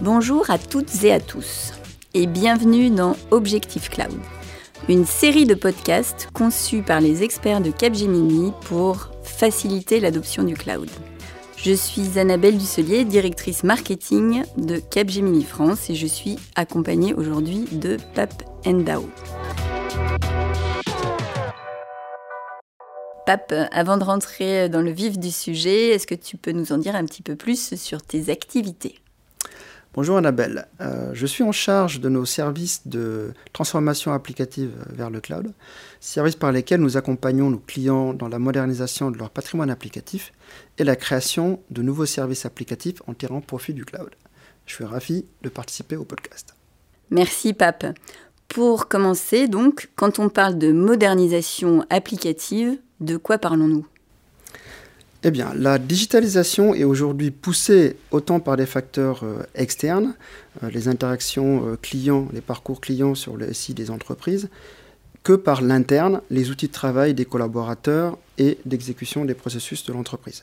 [0.00, 1.72] Bonjour à toutes et à tous
[2.14, 4.12] et bienvenue dans Objectif Cloud,
[4.88, 10.90] une série de podcasts conçus par les experts de Capgemini pour faciliter l'adoption du cloud.
[11.56, 17.96] Je suis Annabelle Dusselier, directrice marketing de Capgemini France et je suis accompagnée aujourd'hui de
[18.14, 19.08] Pap Endao.
[23.26, 26.78] Pape, avant de rentrer dans le vif du sujet, est-ce que tu peux nous en
[26.78, 28.98] dire un petit peu plus sur tes activités?
[29.94, 35.20] Bonjour Annabelle, euh, je suis en charge de nos services de transformation applicative vers le
[35.20, 35.52] cloud,
[36.00, 40.32] services par lesquels nous accompagnons nos clients dans la modernisation de leur patrimoine applicatif
[40.78, 44.10] et la création de nouveaux services applicatifs en tirant profit du cloud.
[44.66, 46.54] Je suis ravi de participer au podcast.
[47.10, 47.86] Merci Pape.
[48.48, 53.86] Pour commencer, donc, quand on parle de modernisation applicative, de quoi parlons-nous?
[55.26, 60.14] Eh bien, la digitalisation est aujourd'hui poussée autant par des facteurs euh, externes,
[60.62, 64.50] euh, les interactions euh, clients, les parcours clients sur le SI des entreprises,
[65.22, 70.42] que par l'interne, les outils de travail des collaborateurs et d'exécution des processus de l'entreprise.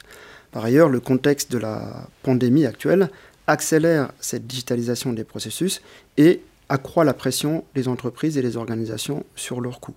[0.51, 3.11] Par ailleurs, le contexte de la pandémie actuelle
[3.45, 5.83] accélère cette digitalisation des processus
[6.17, 9.93] et accroît la pression des entreprises et des organisations sur leurs coûts.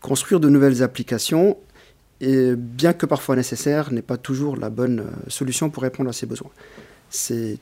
[0.00, 1.56] Construire de nouvelles applications
[2.20, 6.12] et bien que parfois nécessaire, n'est pas toujours la bonne euh, solution pour répondre à
[6.12, 6.50] ces besoins.
[7.08, 7.58] C'est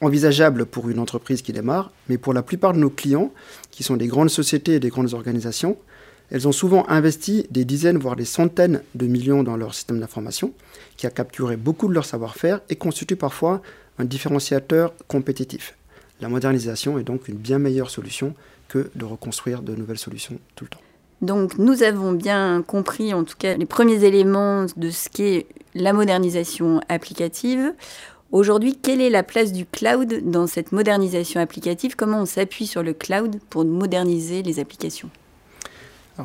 [0.00, 3.32] envisageable pour une entreprise qui démarre, mais pour la plupart de nos clients,
[3.70, 5.76] qui sont des grandes sociétés et des grandes organisations,
[6.30, 10.52] elles ont souvent investi des dizaines, voire des centaines de millions dans leur système d'information,
[10.96, 13.62] qui a capturé beaucoup de leur savoir-faire et constitue parfois
[13.98, 15.76] un différenciateur compétitif.
[16.20, 18.34] La modernisation est donc une bien meilleure solution
[18.68, 20.83] que de reconstruire de nouvelles solutions tout le temps.
[21.22, 25.92] Donc nous avons bien compris en tout cas les premiers éléments de ce qu'est la
[25.92, 27.72] modernisation applicative.
[28.32, 31.94] Aujourd'hui, quelle est la place du cloud dans cette modernisation applicative?
[31.94, 35.08] Comment on s'appuie sur le cloud pour moderniser les applications?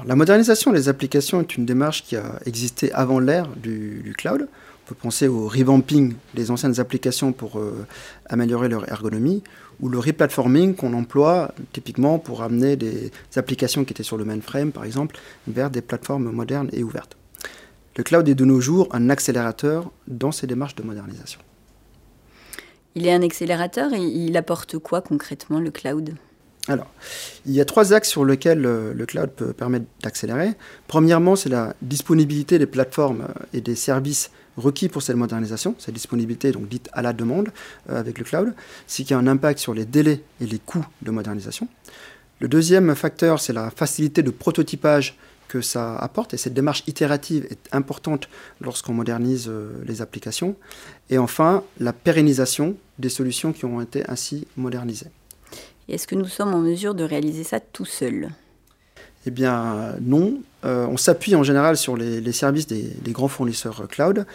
[0.05, 4.47] La modernisation des applications est une démarche qui a existé avant l'ère du, cloud.
[4.89, 7.85] On peut penser au revamping des anciennes applications pour euh,
[8.25, 9.44] améliorer leur ergonomie
[9.81, 14.72] ou le replatforming qu'on emploie typiquement pour amener des applications qui étaient sur le mainframe,
[14.72, 15.16] par exemple,
[15.47, 17.17] vers des plateformes modernes et ouvertes.
[17.97, 21.39] Le cloud est de nos jours un accélérateur dans ces démarches de modernisation.
[22.95, 26.16] Il est un accélérateur et il apporte quoi concrètement le cloud?
[26.67, 26.91] Alors,
[27.45, 30.53] il y a trois axes sur lesquels euh, le cloud peut permettre d'accélérer.
[30.88, 35.93] Premièrement, c'est la disponibilité des plateformes euh, et des services requis pour cette modernisation, cette
[35.93, 37.49] disponibilité donc dite à la demande
[37.89, 38.53] euh, avec le cloud,
[38.87, 41.67] ce qui a un impact sur les délais et les coûts de modernisation.
[42.39, 45.17] Le deuxième facteur, c'est la facilité de prototypage
[45.49, 48.29] que ça apporte, et cette démarche itérative est importante
[48.61, 50.55] lorsqu'on modernise euh, les applications.
[51.09, 55.07] Et enfin, la pérennisation des solutions qui ont été ainsi modernisées.
[55.89, 58.29] Est-ce que nous sommes en mesure de réaliser ça tout seul?
[59.25, 64.25] Eh bien non, euh, on s'appuie en général sur les, services des, grands fournisseurs cloud.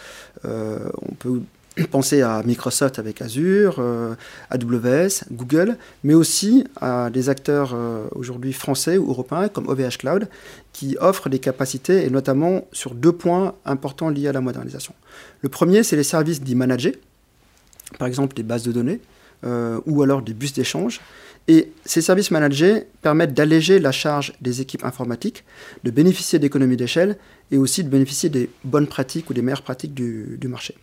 [0.44, 1.40] Euh, on peut
[1.90, 4.14] penser à Microsoft avec Azure, euh,
[4.50, 7.76] AWS, Google, mais aussi à des acteurs
[8.14, 10.28] aujourd'hui français ou européens comme OVH Cloud
[10.72, 14.94] qui offrent des capacités et notamment sur deux points importants liés à la modernisation.
[15.42, 17.00] Le premier, c'est les services dits managés,
[17.98, 19.00] par exemple des bases de données
[19.44, 21.00] ou alors des bus d'échange.
[21.46, 25.44] Et ces services managés permettent d'alléger la charge des équipes informatiques,
[25.84, 27.18] de bénéficier d'économies d'échelle
[27.50, 30.74] et aussi de bénéficier des bonnes pratiques ou des meilleures pratiques du, marché.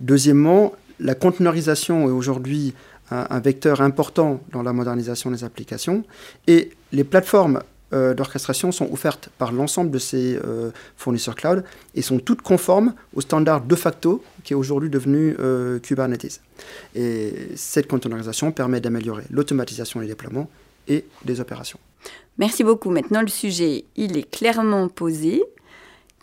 [0.00, 2.72] Deuxièmement, la conteneurisation est aujourd'hui
[3.10, 6.04] un, vecteur important dans la modernisation des applications
[6.46, 7.62] et les plateformes euh,
[8.14, 11.64] d'orchestration sont offertes par l'ensemble de ces euh, fournisseurs cloud
[11.94, 16.40] et sont toutes conformes au standard de facto qui est aujourd'hui devenu euh, Kubernetes.
[16.94, 20.48] Et cette containerisation permet d'améliorer l'automatisation des déploiements
[20.88, 21.78] et des opérations.
[22.38, 22.90] Merci beaucoup.
[22.90, 25.42] Maintenant, le sujet, il est clairement posé.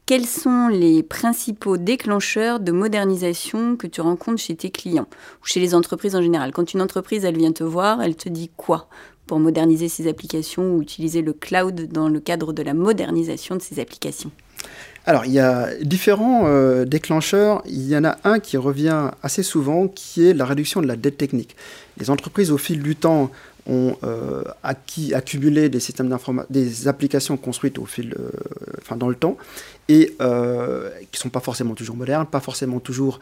[0.06, 5.08] Quels sont les principaux déclencheurs de modernisation que tu rencontres chez tes clients
[5.44, 6.52] ou chez les entreprises en général?
[6.52, 8.90] Quand une entreprise, elle vient te voir, elle te dit quoi?
[9.30, 13.62] Pour moderniser ses applications ou utiliser le cloud dans le cadre de la modernisation de
[13.62, 14.32] ses applications
[15.06, 17.64] alors, il y a différents euh, déclencheurs.
[17.66, 20.98] Il y en a un qui revient assez souvent, qui est la réduction de la
[20.98, 21.56] dette technique.
[21.98, 23.32] Les entreprises, au fil du temps,
[23.66, 26.16] ont euh, accumulé des systèmes
[26.50, 28.30] des applications construites au fil, euh,
[28.96, 29.38] dans le temps,
[29.88, 33.20] et euh, qui ne sont pas forcément toujours modernes, pas forcément toujours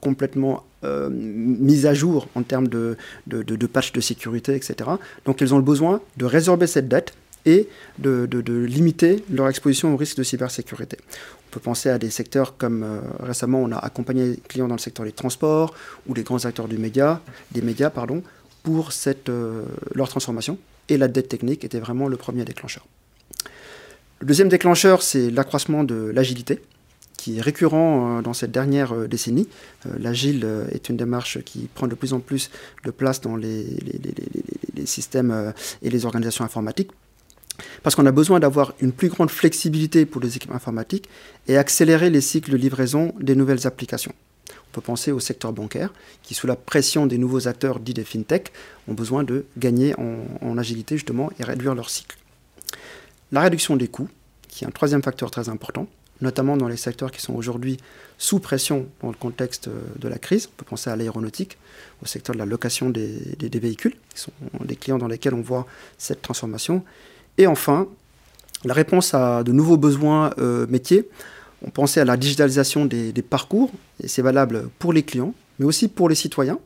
[0.00, 0.64] complètement
[1.10, 2.96] mises à jour en termes de,
[3.26, 4.90] de, de, sécurité, etc.
[5.24, 7.14] Donc elles ont le besoin de résorber cette dette
[7.46, 7.68] et
[7.98, 8.28] de,
[8.66, 10.98] limiter leur exposition au risque de cybersécurité.
[11.48, 14.80] On peut penser à des secteurs comme récemment on a accompagné les clients dans le
[14.80, 15.74] secteur des transports
[16.06, 18.22] ou les grands acteurs du média, des médias pardon,
[18.62, 18.90] pour
[19.94, 20.58] leur transformation.
[20.88, 22.86] Et la dette technique était vraiment le premier déclencheur.
[24.20, 26.60] Le deuxième déclencheur, c'est l'accroissement de l'agilité
[27.16, 29.48] qui est récurrent euh, dans cette dernière euh, décennie.
[29.86, 32.50] Euh, l'agile est une démarche qui prend de plus en plus
[32.84, 33.66] de place dans les,
[34.86, 36.90] systèmes et les organisations informatiques
[37.82, 41.08] parce qu'on a besoin d'avoir une plus grande flexibilité pour les équipes informatiques
[41.48, 44.12] et accélérer les cycles de livraison des nouvelles applications.
[44.50, 45.92] On peut penser au secteur bancaire,
[46.22, 48.52] qui, sous la pression des nouveaux acteurs dits des fintech,
[48.86, 52.16] ont besoin de gagner en, agilité justement et réduire leur cycle.
[53.30, 54.08] La réduction des coûts,
[54.48, 55.86] qui est un troisième facteur très important,
[56.20, 57.76] notamment dans les secteurs qui sont aujourd'hui
[58.16, 60.48] sous pression dans le contexte euh, de la crise.
[60.52, 61.58] On peut penser à l'aéronautique,
[62.02, 64.32] au secteur de la location des, véhicules, qui sont
[64.64, 65.66] des clients dans lesquels on voit
[65.98, 66.84] cette transformation.
[67.36, 67.86] Et enfin,
[68.64, 71.08] la réponse à de nouveaux besoins euh, métiers.
[71.62, 73.70] On pensait à la digitalisation des parcours,
[74.02, 76.58] et c'est valable pour les clients, mais aussi pour les citoyens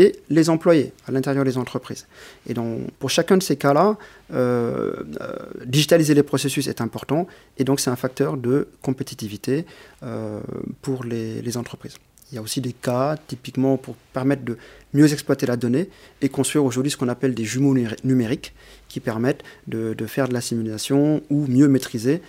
[0.00, 2.06] et les employés à l'intérieur des entreprises.
[2.48, 3.98] Et donc, pour chacun de ces cas-là,
[4.32, 5.36] euh, euh,
[5.66, 7.26] digitaliser les processus est important
[7.58, 9.66] et donc c'est un facteur de compétitivité
[10.02, 10.40] euh,
[10.80, 11.96] pour les, entreprises.
[12.32, 14.56] Il y a aussi des cas, typiquement pour permettre de
[14.94, 15.90] mieux exploiter la donnée
[16.22, 18.54] et construire aujourd'hui ce qu'on appelle des jumeaux numériques
[18.88, 22.22] qui permettent de, de faire de la simulation ou mieux maîtriser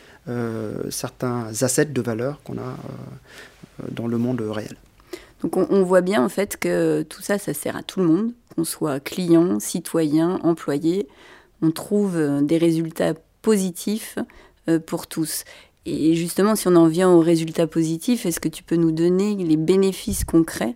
[0.90, 2.78] certains assets de valeur qu'on a
[3.92, 4.76] dans le monde réel.
[5.42, 8.32] Donc on, voit bien en fait que tout ça, ça sert à tout le monde,
[8.56, 11.08] qu'on soit client, citoyen, employé.
[11.64, 14.20] On trouve euh, des résultats positifs
[14.70, 15.44] euh, pour tous.
[15.88, 19.36] Et justement, si on en vient aux résultats positifs, est-ce que tu peux nous donner
[19.36, 20.76] les bénéfices concrets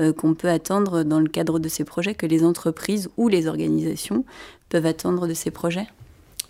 [0.00, 3.48] euh, qu'on peut attendre dans le cadre de ces projets, que les entreprises ou les
[3.48, 4.24] organisations
[4.68, 5.86] peuvent attendre de ces projets?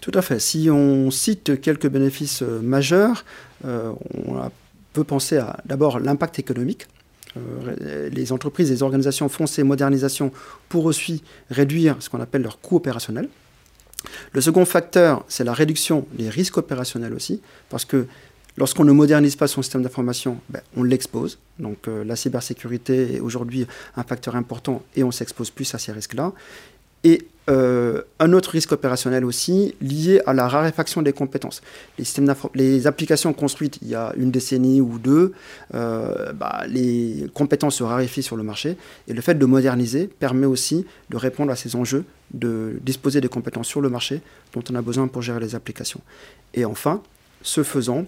[0.02, 0.38] Tout à fait.
[0.38, 3.24] Si on cite quelques bénéfices majeurs,
[3.64, 4.50] on
[4.92, 6.86] peut penser à d'abord l'impact économique.
[7.36, 10.32] Euh, les entreprises et les organisations font ces modernisations
[10.68, 13.28] pour aussi réduire ce qu'on appelle leur coût opérationnel.
[14.32, 17.40] Le second facteur, c'est la réduction des risques opérationnels aussi,
[17.70, 18.06] parce que
[18.56, 21.38] lorsqu'on ne modernise pas son système d'information, ben, on l'expose.
[21.58, 23.66] Donc euh, la cybersécurité est aujourd'hui
[23.96, 26.32] un facteur important et on s'expose plus à ces risques-là.
[27.04, 31.60] Et euh, un autre risque opérationnel aussi lié à la raréfaction des compétences.
[32.54, 35.32] Les, applications construites il y a une décennie ou deux,
[35.74, 38.78] euh, bah, les compétences se raréfient sur le marché
[39.08, 43.28] et le fait de moderniser permet aussi de répondre à ces enjeux, de disposer des
[43.28, 44.22] compétences sur le marché
[44.54, 46.00] dont on a besoin pour gérer les applications.
[46.54, 47.02] Et enfin,
[47.42, 48.06] ce faisant,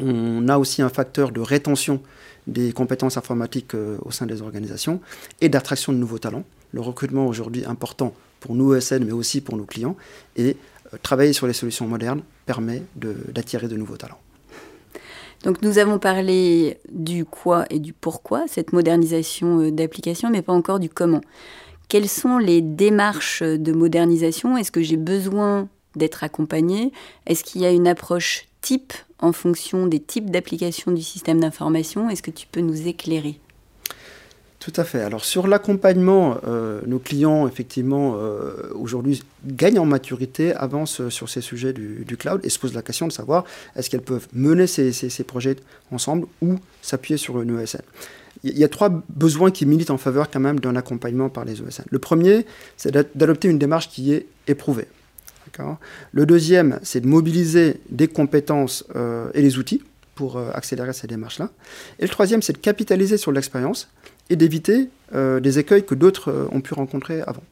[0.00, 2.00] on a aussi un facteur de rétention
[2.46, 5.00] des compétences informatiques euh, au sein des organisations
[5.42, 6.44] et d'attraction de nouveaux talents.
[6.72, 9.96] Le recrutement aujourd'hui important pour nous ESN, mais aussi pour nos clients.
[10.36, 10.56] Et
[10.92, 14.18] euh, travailler sur les solutions modernes permet d'attirer de, nouveaux talents.
[15.44, 20.52] Donc nous avons parlé du quoi et du pourquoi, cette modernisation euh, d'application, mais pas
[20.52, 21.20] encore du comment.
[21.88, 24.56] Quelles sont les démarches de modernisation?
[24.56, 26.92] Est-ce que j'ai besoin d'être accompagné?
[27.26, 32.08] Est-ce qu'il y a une approche type en fonction des types d'applications du système d'information?
[32.08, 33.38] Est-ce que tu peux nous éclairer?
[34.62, 35.00] Tout à fait.
[35.00, 41.40] Alors sur l'accompagnement, euh, nos clients, effectivement, euh, aujourd'hui gagnent en maturité, avancent sur ces
[41.40, 43.44] sujets du, cloud et se posent la question de savoir
[43.74, 45.56] est-ce qu'elles peuvent mener ces, projets
[45.90, 47.80] ensemble ou s'appuyer sur une ESN.
[48.44, 51.60] Il y a trois besoins qui militent en faveur quand même d'un accompagnement par les
[51.60, 51.82] ESN.
[51.90, 54.86] Le premier, c'est d'adopter une démarche qui est éprouvée.
[56.12, 59.82] Le deuxième, c'est de mobiliser des compétences euh, et les outils
[60.14, 61.50] pour accélérer ces démarches-là.
[61.98, 63.88] Et le troisième, c'est de capitaliser sur l'expérience
[64.32, 67.42] et d'éviter euh, des écueils que d'autres euh, ont pu rencontrer avant.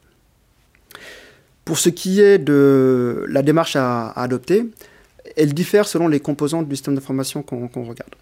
[1.63, 4.65] Pour ce qui est de la démarche à, adopter,
[5.37, 8.15] elle diffère selon les composantes du système d'information qu'on regarde.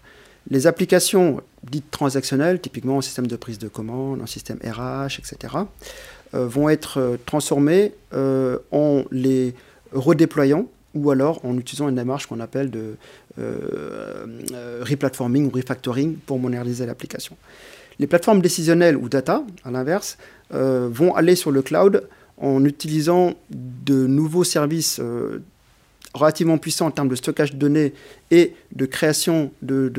[0.50, 5.54] Les applications dites transactionnelles, typiquement un système de prise de commande, un système RH, etc.,
[6.34, 9.54] euh, vont être transformées en les
[9.92, 12.96] redéployant ou alors en utilisant une démarche qu'on appelle de
[14.82, 17.36] replatforming ou refactoring pour moderniser l'application.
[18.00, 20.16] Les plateformes décisionnelles ou data, à l'inverse,
[20.54, 25.42] euh, vont aller sur le cloud en utilisant de nouveaux services euh,
[26.14, 27.92] relativement puissants en termes de stockage de données
[28.30, 29.92] et de création de,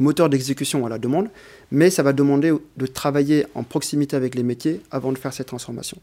[0.00, 1.28] moteurs d'exécution à la demande,
[1.70, 5.44] mais ça va demander de travailler en proximité avec les métiers avant de faire ces
[5.44, 5.98] transformations.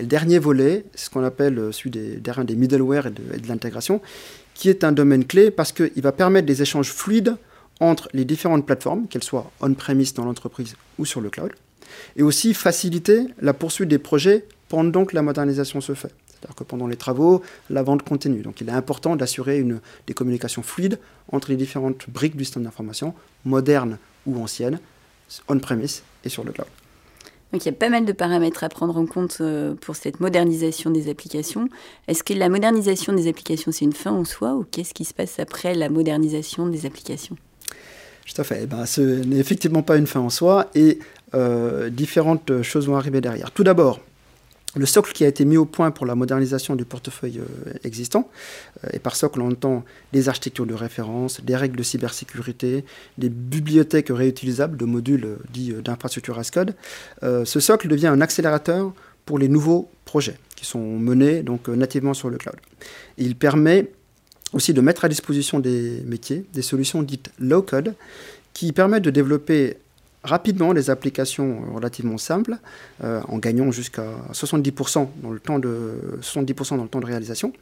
[0.00, 3.38] Et le dernier volet, ce qu'on appelle euh, celui des, des middleware et de, et
[3.38, 4.00] de l'intégration,
[4.54, 7.36] qui est un domaine clé parce qu'il va permettre des échanges fluides
[7.82, 11.52] entre les différentes plateformes, qu'elles soient on-premise dans l'entreprise ou sur le cloud,
[12.16, 16.14] et aussi faciliter la poursuite des projets pendant que la modernisation se fait.
[16.28, 18.42] C'est-à-dire que pendant les travaux, la vente continue.
[18.42, 19.64] Donc il est important d'assurer
[20.06, 20.98] des communications fluides
[21.30, 24.78] entre les différentes briques du système d'information, modernes ou anciennes,
[25.48, 26.68] on-premise et sur le cloud.
[27.52, 30.20] Donc il y a pas mal de paramètres à prendre en compte euh, pour cette
[30.20, 31.68] modernisation des applications.
[32.08, 35.12] Est-ce que la modernisation des applications, c'est une fin en soi ou qu'est-ce qui se
[35.12, 37.36] passe après la modernisation des applications?
[38.26, 38.60] Tout à fait.
[38.62, 40.98] Eh ben, ce n'est effectivement pas une fin en soi et
[41.34, 43.50] euh, différentes choses vont arriver derrière.
[43.50, 44.00] Tout d'abord,
[44.74, 48.30] le socle qui a été mis au point pour la modernisation du portefeuille euh, existant,
[48.84, 52.84] euh, et par socle on entend des architectures de référence, des règles de cybersécurité,
[53.18, 56.74] des bibliothèques réutilisables de modules dits d'infrastructure as code,
[57.22, 58.92] ce socle devient un accélérateur
[59.26, 62.56] pour les nouveaux projets qui sont menés donc nativement sur le cloud.
[63.16, 63.90] il permet
[64.52, 67.94] aussi de mettre à disposition des métiers des solutions dites low code
[68.52, 69.76] qui permettent de développer
[70.24, 72.56] rapidement des applications relativement simples,
[73.02, 77.52] euh, en gagnant jusqu'à 70% dans le temps de 70% dans le temps de réalisation.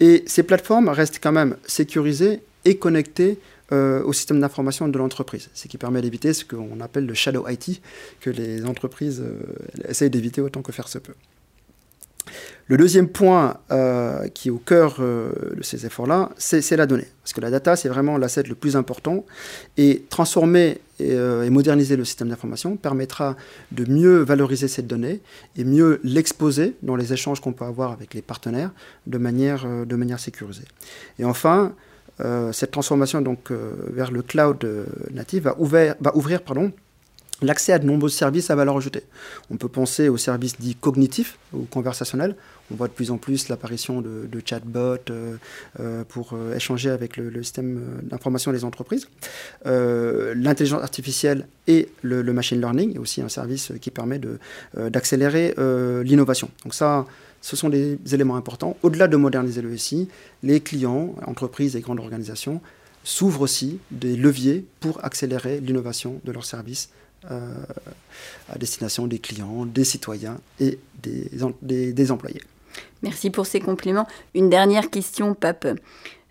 [0.00, 3.38] Et ces plateformes restent quand même sécurisées et connectées
[3.72, 7.46] euh, au système d'information de l'entreprise, ce qui permet d'éviter ce qu'on appelle le shadow
[7.48, 7.80] IT,
[8.20, 9.40] que les entreprises euh,
[9.88, 11.14] essayent d'éviter autant que faire se peut.
[12.66, 17.06] Le deuxième point euh, qui est au cœur euh, de ces efforts-là, c'est la donnée.
[17.22, 19.26] Parce que la data, c'est vraiment l'asset le plus important.
[19.76, 23.36] Et transformer et, euh, moderniser le système d'information permettra
[23.72, 25.20] de mieux valoriser cette donnée
[25.56, 28.70] et mieux l'exposer dans les échanges qu'on peut avoir avec les partenaires
[29.06, 29.66] de manière,
[30.18, 30.64] sécurisée.
[31.18, 31.74] Et enfin,
[32.52, 34.64] cette transformation donc, vers le cloud
[35.58, 36.72] ouvrir, va ouvrir pardon,
[37.44, 39.04] l'accès à de nombreux services à valeur ajoutée.
[39.50, 42.36] On peut penser aux services dits cognitifs ou conversationnels.
[42.70, 45.36] On voit de plus en plus l'apparition de, chatbots euh,
[45.80, 49.08] euh, pour euh, échanger avec le, système d'information des entreprises.
[49.64, 54.20] L'intelligence artificielle et le, machine learning est aussi un service qui permet
[54.76, 55.54] d'accélérer
[56.04, 56.48] l'innovation.
[56.64, 57.06] Donc ça,
[57.42, 58.76] ce sont des éléments importants.
[58.82, 60.08] Au-delà de moderniser le SI,
[60.42, 62.60] les clients, entreprises et grandes organisations
[63.04, 66.88] s'ouvrent aussi des leviers pour accélérer l'innovation de leurs services
[67.30, 72.42] à destination des clients, des citoyens et des, des, employés.
[73.02, 74.06] Merci pour ces compléments.
[74.34, 75.66] Une dernière question, Pape.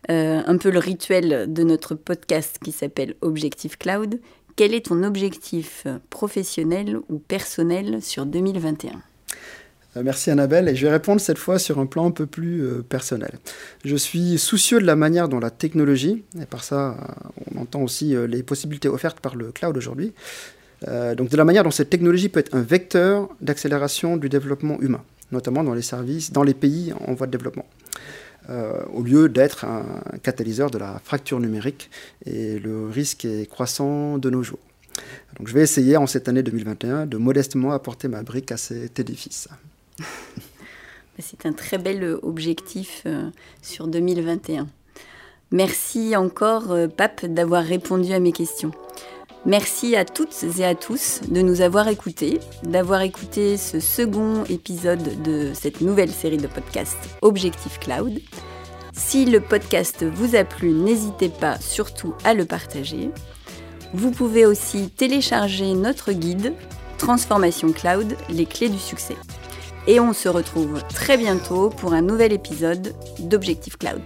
[0.10, 4.20] Euh, un peu le rituel de notre podcast qui s'appelle Objectif Cloud.
[4.58, 8.92] Quel est ton objectif professionnel ou personnel sur 2021
[9.96, 12.84] euh, Merci Annabelle, et je vais répondre cette fois sur un plan un peu plus
[12.90, 13.40] personnel.
[13.86, 16.98] Je suis soucieux de la manière dont la technologie, et par ça
[17.50, 20.12] on entend aussi les possibilités offertes par le cloud aujourd'hui,
[20.88, 24.80] euh, donc de la manière dont cette technologie peut être un vecteur d'accélération du développement
[24.82, 27.66] humain, notamment dans les services, dans les pays en voie de développement.
[28.50, 29.86] Euh, au lieu d'être un
[30.22, 31.90] catalyseur de la fracture numérique,
[32.26, 34.60] et le risque est croissant de nos jours.
[35.38, 39.00] Donc je vais essayer en cette année 2021 de modestement apporter ma brique à cet
[39.00, 39.48] édifice.
[41.20, 43.30] C'est un très bel objectif euh,
[43.62, 44.68] sur 2021.
[45.52, 48.72] Merci encore, Pape, d'avoir répondu à mes questions.
[49.46, 55.22] Merci à toutes et à tous de nous avoir écoutés, d'avoir écouté ce second épisode
[55.22, 58.22] de cette nouvelle série de podcasts Objectif Cloud.
[58.94, 63.10] Si le podcast vous a plu, n'hésitez pas surtout à le partager.
[63.94, 66.54] Vous pouvez aussi télécharger notre guide
[66.98, 69.18] Transformation Cloud, les clés du succès.
[69.88, 74.02] Et on se retrouve très bientôt pour un nouvel épisode d'Objectif Cloud.